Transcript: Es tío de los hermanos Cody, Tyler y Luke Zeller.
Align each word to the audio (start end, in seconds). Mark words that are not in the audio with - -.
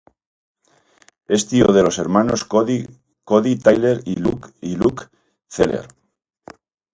Es 1.27 1.47
tío 1.47 1.67
de 1.67 1.83
los 1.83 1.99
hermanos 1.99 2.43
Cody, 2.43 2.87
Tyler 3.59 4.01
y 4.03 4.15
Luke 4.15 5.03
Zeller. 5.47 5.87